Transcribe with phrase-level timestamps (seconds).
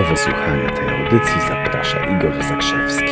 [0.00, 3.04] Do wysłuchania tej audycji zaprasza Igor Zakrzewski.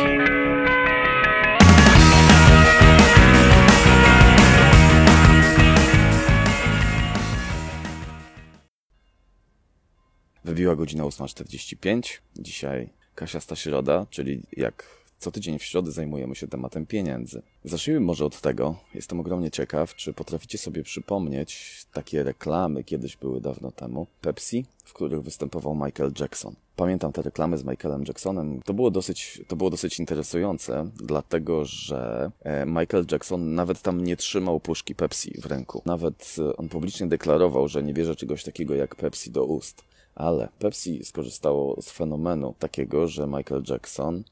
[10.43, 12.19] Wybiła godzina 8.45.
[12.35, 14.83] Dzisiaj Kasia Staśroda, czyli jak
[15.19, 17.41] co tydzień w środę zajmujemy się tematem pieniędzy.
[17.63, 18.75] Zacznijmy może od tego.
[18.93, 24.93] Jestem ogromnie ciekaw, czy potraficie sobie przypomnieć takie reklamy, kiedyś były dawno temu, Pepsi, w
[24.93, 26.55] których występował Michael Jackson.
[26.75, 28.61] Pamiętam te reklamy z Michaelem Jacksonem.
[28.65, 34.17] To było dosyć, to było dosyć interesujące, dlatego że e, Michael Jackson nawet tam nie
[34.17, 35.81] trzymał puszki Pepsi w ręku.
[35.85, 39.83] Nawet e, on publicznie deklarował, że nie bierze czegoś takiego jak Pepsi do ust.
[40.15, 44.23] Ale Pepsi skorzystało z fenomenu takiego, że Michael Jackson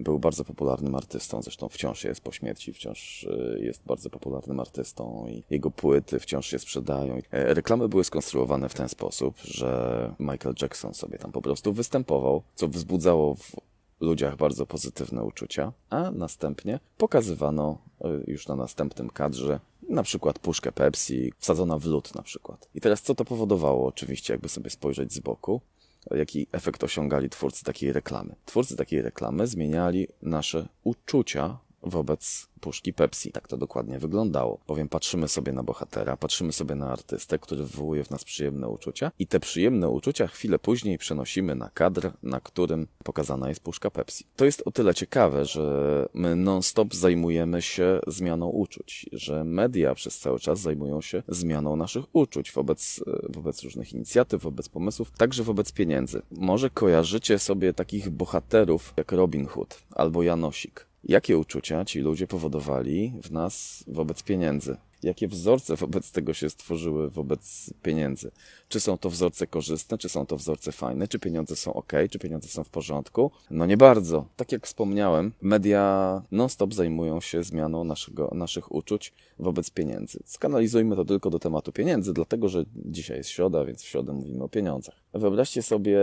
[0.00, 5.26] był bardzo popularnym artystą, zresztą wciąż jest po śmierci, wciąż y, jest bardzo popularnym artystą
[5.28, 7.18] i jego płyty wciąż się sprzedają.
[7.30, 12.42] E, reklamy były skonstruowane w ten sposób, że Michael Jackson sobie tam po prostu występował,
[12.54, 13.52] co wzbudzało w
[14.00, 20.72] ludziach bardzo pozytywne uczucia, a następnie pokazywano y, już na następnym kadrze na przykład puszkę
[20.72, 22.68] Pepsi, wsadzona w lód na przykład.
[22.74, 23.86] I teraz co to powodowało?
[23.86, 25.60] Oczywiście, jakby sobie spojrzeć z boku,
[26.10, 28.34] jaki efekt osiągali twórcy takiej reklamy.
[28.44, 33.32] Twórcy takiej reklamy zmieniali nasze uczucia wobec puszki Pepsi.
[33.32, 34.58] Tak to dokładnie wyglądało.
[34.66, 39.12] Bowiem patrzymy sobie na bohatera, patrzymy sobie na artystę, który wywołuje w nas przyjemne uczucia
[39.18, 44.24] i te przyjemne uczucia chwilę później przenosimy na kadr, na którym pokazana jest puszka Pepsi.
[44.36, 50.18] To jest o tyle ciekawe, że my non-stop zajmujemy się zmianą uczuć, że media przez
[50.18, 55.72] cały czas zajmują się zmianą naszych uczuć wobec, wobec różnych inicjatyw, wobec pomysłów, także wobec
[55.72, 56.22] pieniędzy.
[56.30, 60.89] Może kojarzycie sobie takich bohaterów jak Robin Hood albo Janosik.
[61.04, 64.76] Jakie uczucia ci ludzie powodowali w nas wobec pieniędzy?
[65.02, 68.30] Jakie wzorce wobec tego się stworzyły wobec pieniędzy?
[68.68, 72.18] Czy są to wzorce korzystne, czy są to wzorce fajne, czy pieniądze są ok, czy
[72.18, 73.30] pieniądze są w porządku?
[73.50, 74.24] No nie bardzo.
[74.36, 80.18] Tak jak wspomniałem, media non-stop zajmują się zmianą naszego, naszych uczuć wobec pieniędzy.
[80.24, 84.44] Skanalizujmy to tylko do tematu pieniędzy, dlatego że dzisiaj jest środa, więc w środę mówimy
[84.44, 84.94] o pieniądzach.
[85.14, 85.98] Wyobraźcie sobie,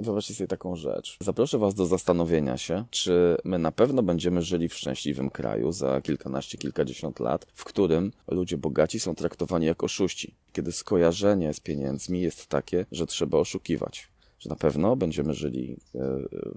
[0.00, 1.16] wyobraźcie sobie taką rzecz.
[1.20, 6.00] Zaproszę Was do zastanowienia się, czy my na pewno będziemy żyli w szczęśliwym kraju za
[6.00, 12.20] kilkanaście, kilkadziesiąt lat, w którym ludzie bogaci są traktowani jak oszuści, kiedy skojarzenie z pieniędzmi
[12.20, 14.08] jest takie, że trzeba oszukiwać
[14.38, 15.98] że na pewno będziemy żyli e,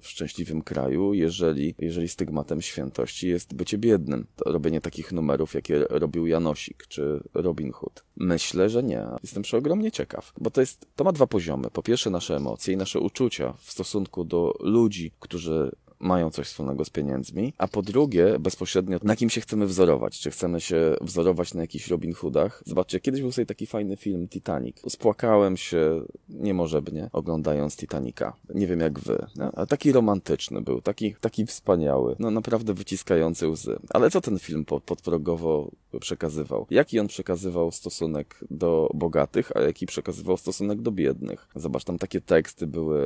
[0.02, 4.26] w szczęśliwym kraju, jeżeli, jeżeli stygmatem świętości jest bycie biednym.
[4.36, 8.04] To robienie takich numerów, jakie robił Janosik czy Robin Hood.
[8.16, 9.06] Myślę, że nie.
[9.22, 11.70] Jestem przeogromnie ciekaw, bo to jest, to ma dwa poziomy.
[11.72, 16.84] Po pierwsze nasze emocje i nasze uczucia w stosunku do ludzi, którzy mają coś wspólnego
[16.84, 20.20] z pieniędzmi, a po drugie, bezpośrednio, na kim się chcemy wzorować.
[20.20, 22.62] Czy chcemy się wzorować na jakichś Robin Hoodach?
[22.66, 24.76] Zobaczcie, kiedyś był sobie taki fajny film Titanic.
[24.88, 28.32] Spłakałem się niemożebnie oglądając Titanica.
[28.54, 33.78] Nie wiem jak wy, no, taki romantyczny był, taki, taki wspaniały, no naprawdę wyciskający łzy.
[33.90, 36.66] Ale co ten film pod, podprogowo przekazywał?
[36.70, 41.48] Jaki on przekazywał stosunek do bogatych, a jaki przekazywał stosunek do biednych?
[41.54, 43.00] Zobacz, tam takie teksty były,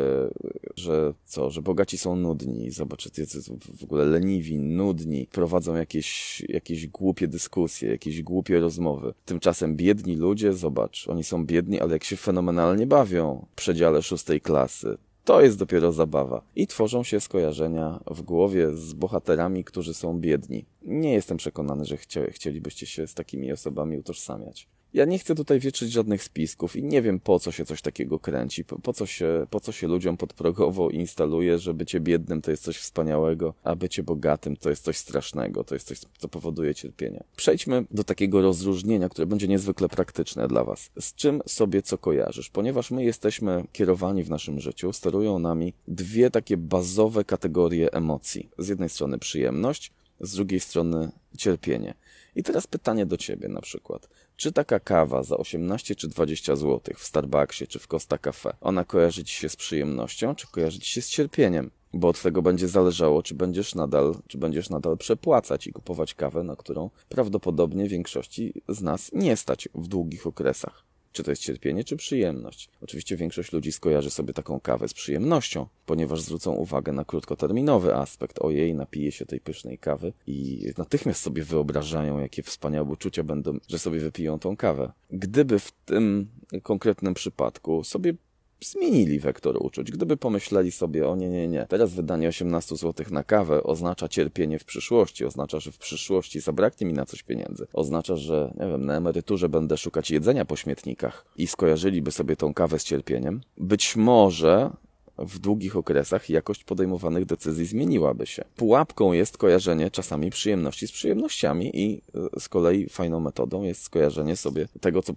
[0.76, 3.42] że co, że bogaci są nudni, zobacz, jacy
[3.78, 9.14] w ogóle leniwi, nudni, prowadzą jakieś, jakieś głupie dyskusje, jakieś głupie rozmowy.
[9.24, 14.40] Tymczasem biedni ludzie, zobacz, oni są biedni, ale jak się fenomenalnie bawią w przedziale szóstej
[14.40, 14.96] klasy.
[15.24, 16.42] To jest dopiero zabawa.
[16.56, 20.64] I tworzą się skojarzenia w głowie z bohaterami, którzy są biedni.
[20.82, 21.96] Nie jestem przekonany, że
[22.30, 24.68] chcielibyście się z takimi osobami utożsamiać.
[24.94, 28.18] Ja nie chcę tutaj wietrzyć żadnych spisków i nie wiem po co się coś takiego
[28.18, 32.50] kręci, po, po, co, się, po co się ludziom podprogowo instaluje, że bycie biednym to
[32.50, 36.74] jest coś wspaniałego, a bycie bogatym to jest coś strasznego, to jest coś, co powoduje
[36.74, 37.24] cierpienie.
[37.36, 40.90] Przejdźmy do takiego rozróżnienia, które będzie niezwykle praktyczne dla Was.
[41.00, 42.50] Z czym sobie co kojarzysz?
[42.50, 48.50] Ponieważ my jesteśmy kierowani w naszym życiu, sterują nami dwie takie bazowe kategorie emocji.
[48.58, 51.94] Z jednej strony przyjemność, z drugiej strony cierpienie.
[52.36, 54.08] I teraz pytanie do Ciebie na przykład.
[54.36, 58.84] Czy taka kawa za 18 czy 20 zł w Starbucksie czy w Costa Cafe, ona
[58.84, 61.70] kojarzy Ci się z przyjemnością, czy kojarzy Ci się z cierpieniem?
[61.92, 66.42] Bo od tego będzie zależało, czy będziesz nadal, czy będziesz nadal przepłacać i kupować kawę,
[66.42, 70.83] na którą prawdopodobnie większości z nas nie stać w długich okresach.
[71.14, 72.68] Czy to jest cierpienie, czy przyjemność?
[72.80, 78.38] Oczywiście większość ludzi skojarzy sobie taką kawę z przyjemnością, ponieważ zwrócą uwagę na krótkoterminowy aspekt.
[78.40, 83.78] Ojej, napije się tej pysznej kawy i natychmiast sobie wyobrażają, jakie wspaniałe uczucia będą, że
[83.78, 84.92] sobie wypiją tą kawę.
[85.10, 86.28] Gdyby w tym
[86.62, 88.14] konkretnym przypadku sobie
[88.60, 89.90] zmienili wektor uczuć.
[89.90, 94.58] Gdyby pomyśleli sobie, o nie, nie, nie, teraz wydanie 18 zł na kawę oznacza cierpienie
[94.58, 98.86] w przyszłości, oznacza, że w przyszłości zabraknie mi na coś pieniędzy, oznacza, że, nie wiem,
[98.86, 103.96] na emeryturze będę szukać jedzenia po śmietnikach i skojarzyliby sobie tą kawę z cierpieniem, być
[103.96, 104.70] może
[105.18, 108.44] w długich okresach jakość podejmowanych decyzji zmieniłaby się.
[108.56, 112.02] Pułapką jest kojarzenie czasami przyjemności z przyjemnościami i
[112.36, 115.14] e, z kolei fajną metodą jest skojarzenie sobie tego, co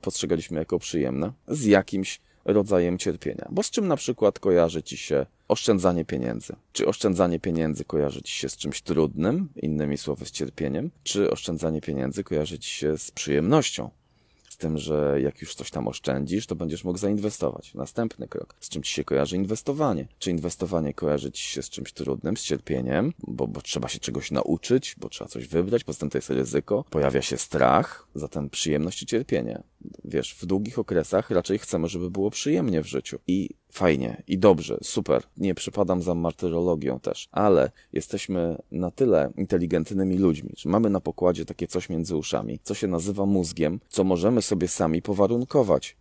[0.00, 3.48] postrzegaliśmy jako przyjemne, z jakimś rodzajem cierpienia.
[3.50, 6.56] Bo z czym na przykład kojarzy ci się oszczędzanie pieniędzy?
[6.72, 10.90] Czy oszczędzanie pieniędzy kojarzy ci się z czymś trudnym, innymi słowy z cierpieniem?
[11.02, 13.90] Czy oszczędzanie pieniędzy kojarzy ci się z przyjemnością?
[14.56, 17.74] z tym, że jak już coś tam oszczędzisz, to będziesz mógł zainwestować.
[17.74, 18.54] Następny krok.
[18.60, 20.08] Z czym ci się kojarzy inwestowanie?
[20.18, 24.30] Czy inwestowanie kojarzy ci się z czymś trudnym, z cierpieniem, bo, bo trzeba się czegoś
[24.30, 29.02] nauczyć, bo trzeba coś wybrać, poza tym to jest ryzyko, pojawia się strach, zatem przyjemność
[29.02, 29.62] i cierpienie.
[30.04, 33.18] Wiesz, w długich okresach raczej chcemy, żeby było przyjemnie w życiu.
[33.26, 35.22] I fajnie i dobrze, super.
[35.36, 41.44] Nie przypadam za martyrologią też, ale jesteśmy na tyle inteligentnymi ludźmi, że mamy na pokładzie
[41.44, 45.96] takie coś między uszami, co się nazywa mózgiem, co możemy sobie sami powarunkować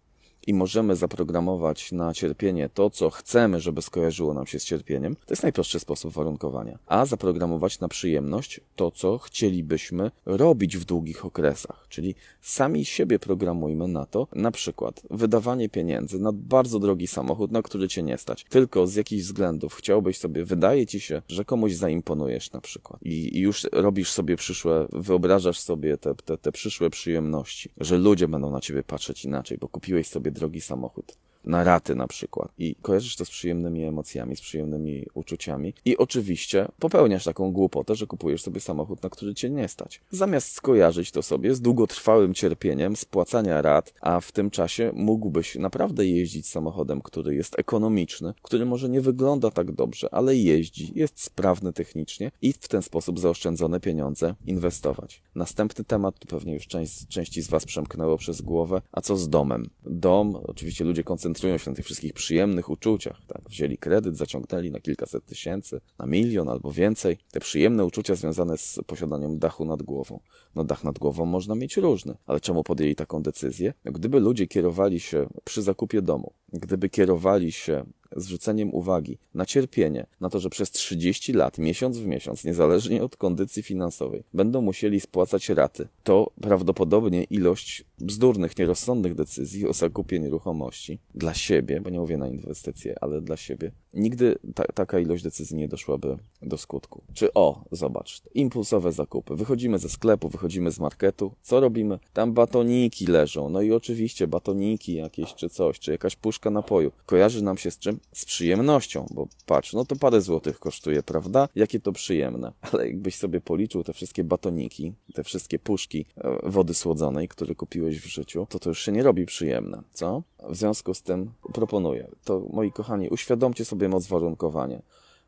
[0.47, 5.33] i możemy zaprogramować na cierpienie to, co chcemy, żeby skojarzyło nam się z cierpieniem, to
[5.33, 6.79] jest najprostszy sposób warunkowania.
[6.87, 11.85] A zaprogramować na przyjemność to, co chcielibyśmy robić w długich okresach.
[11.89, 17.61] Czyli sami siebie programujmy na to, na przykład wydawanie pieniędzy na bardzo drogi samochód, na
[17.61, 18.45] który cię nie stać.
[18.49, 22.99] Tylko z jakichś względów chciałbyś sobie, wydaje ci się, że komuś zaimponujesz na przykład.
[23.03, 28.27] I, i już robisz sobie przyszłe, wyobrażasz sobie te, te, te przyszłe przyjemności, że ludzie
[28.27, 32.51] będą na ciebie patrzeć inaczej, bo kupiłeś sobie drogi samochód na raty na przykład.
[32.57, 35.73] I kojarzysz to z przyjemnymi emocjami, z przyjemnymi uczuciami.
[35.85, 40.01] I oczywiście popełniasz taką głupotę, że kupujesz sobie samochód, na który cię nie stać.
[40.11, 46.05] Zamiast skojarzyć to sobie z długotrwałym cierpieniem, spłacania rat, a w tym czasie mógłbyś naprawdę
[46.05, 51.73] jeździć samochodem, który jest ekonomiczny, który może nie wygląda tak dobrze, ale jeździ, jest sprawny
[51.73, 55.21] technicznie i w ten sposób zaoszczędzone pieniądze inwestować.
[55.35, 59.69] Następny temat, pewnie już część, części z Was przemknęło przez głowę, a co z domem?
[59.85, 63.21] Dom, oczywiście ludzie koncentrują koncentrują się na tych wszystkich przyjemnych uczuciach.
[63.27, 63.41] Tak?
[63.49, 67.17] Wzięli kredyt, zaciągnęli na kilkaset tysięcy, na milion albo więcej.
[67.31, 70.19] Te przyjemne uczucia związane z posiadaniem dachu nad głową.
[70.55, 73.73] No dach nad głową można mieć różny, ale czemu podjęli taką decyzję?
[73.83, 77.85] Gdyby ludzie kierowali się przy zakupie domu, gdyby kierowali się
[78.15, 83.17] zwróceniem uwagi na cierpienie, na to, że przez 30 lat, miesiąc w miesiąc, niezależnie od
[83.17, 90.99] kondycji finansowej, będą musieli spłacać raty, to prawdopodobnie ilość bzdurnych, nierozsądnych decyzji o zakupie nieruchomości
[91.15, 95.57] dla siebie, bo nie mówię na inwestycje, ale dla siebie, nigdy ta, taka ilość decyzji
[95.57, 97.01] nie doszłaby do skutku.
[97.13, 99.35] Czy o, zobacz, impulsowe zakupy.
[99.35, 101.99] Wychodzimy ze sklepu, wychodzimy z marketu, co robimy?
[102.13, 106.91] Tam batoniki leżą, no i oczywiście batoniki jakieś, czy coś, czy jakaś puszka napoju.
[107.05, 107.99] Kojarzy nam się z czym?
[108.11, 111.47] z przyjemnością, bo patrz, no to parę złotych kosztuje, prawda?
[111.55, 112.51] Jakie to przyjemne.
[112.71, 117.99] Ale jakbyś sobie policzył te wszystkie batoniki, te wszystkie puszki e, wody słodzonej, które kupiłeś
[117.99, 120.23] w życiu, to to już się nie robi przyjemne, co?
[120.49, 124.81] W związku z tym proponuję, to moi kochani, uświadomcie sobie moc warunkowania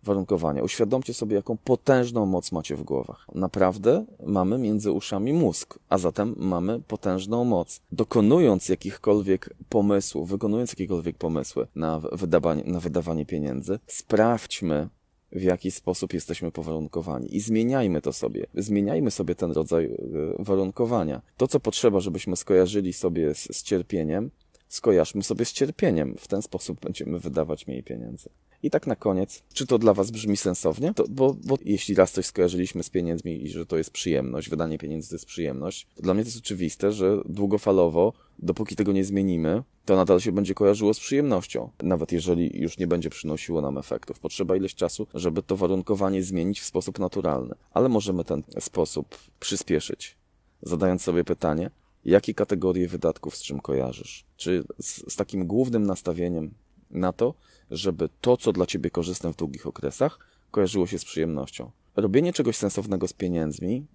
[0.03, 0.63] warunkowania.
[0.63, 3.27] Uświadomcie sobie, jaką potężną moc macie w głowach.
[3.35, 7.81] Naprawdę mamy między uszami mózg, a zatem mamy potężną moc.
[7.91, 14.89] Dokonując jakichkolwiek pomysłów, wykonując jakiekolwiek pomysły na wydawanie, na wydawanie pieniędzy, sprawdźmy,
[15.31, 18.45] w jaki sposób jesteśmy powarunkowani i zmieniajmy to sobie.
[18.55, 19.97] Zmieniajmy sobie ten rodzaj e,
[20.39, 21.21] warunkowania.
[21.37, 24.31] To, co potrzeba, żebyśmy skojarzyli sobie z, z cierpieniem,
[24.67, 26.15] skojarzmy sobie z cierpieniem.
[26.19, 28.29] W ten sposób będziemy wydawać mniej pieniędzy.
[28.63, 30.93] I tak na koniec, czy to dla Was brzmi sensownie?
[30.93, 34.77] To, bo, bo jeśli raz coś skojarzyliśmy z pieniędzmi i że to jest przyjemność, wydanie
[34.77, 39.05] pieniędzy to jest przyjemność, to dla mnie to jest oczywiste, że długofalowo, dopóki tego nie
[39.05, 43.77] zmienimy, to nadal się będzie kojarzyło z przyjemnością, nawet jeżeli już nie będzie przynosiło nam
[43.77, 44.19] efektów.
[44.19, 50.17] Potrzeba ileś czasu, żeby to warunkowanie zmienić w sposób naturalny, ale możemy ten sposób przyspieszyć,
[50.61, 51.69] zadając sobie pytanie,
[52.07, 54.25] jakie kategorie wydatków z czym kojarzysz?
[54.37, 56.53] Czy z, z takim głównym nastawieniem
[56.91, 57.33] na to,
[57.71, 60.19] żeby to, co dla ciebie korzystne w długich okresach,
[60.51, 61.71] kojarzyło się z przyjemnością.
[61.95, 63.85] Robienie czegoś sensownego z pieniędzmi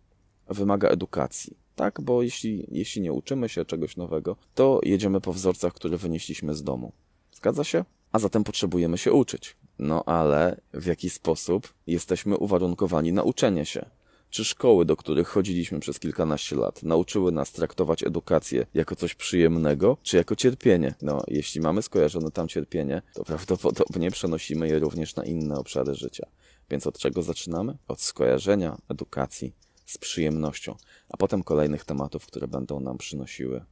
[0.48, 1.56] wymaga edukacji.
[1.76, 6.54] Tak, bo jeśli, jeśli nie uczymy się czegoś nowego, to jedziemy po wzorcach, które wynieśliśmy
[6.54, 6.92] z domu.
[7.32, 7.84] Zgadza się?
[8.12, 9.56] A zatem potrzebujemy się uczyć.
[9.78, 13.90] No ale w jaki sposób jesteśmy uwarunkowani na uczenie się?
[14.32, 19.96] Czy szkoły, do których chodziliśmy przez kilkanaście lat, nauczyły nas traktować edukację jako coś przyjemnego,
[20.02, 20.94] czy jako cierpienie?
[21.02, 26.26] No, jeśli mamy skojarzone tam cierpienie, to prawdopodobnie przenosimy je również na inne obszary życia.
[26.70, 27.76] Więc od czego zaczynamy?
[27.88, 29.52] Od skojarzenia edukacji
[29.84, 30.76] z przyjemnością,
[31.08, 33.64] a potem kolejnych tematów, które będą nam przynosiły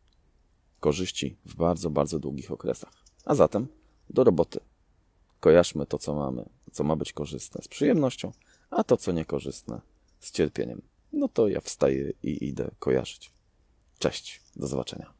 [0.80, 2.92] korzyści w bardzo, bardzo długich okresach.
[3.24, 3.66] A zatem
[4.10, 4.60] do roboty.
[5.40, 8.32] Kojarzmy to, co mamy, co ma być korzystne z przyjemnością,
[8.70, 9.80] a to, co niekorzystne
[10.20, 10.82] z cierpieniem.
[11.12, 13.30] No to ja wstaję i idę kojarzyć.
[13.98, 15.19] Cześć, do zobaczenia.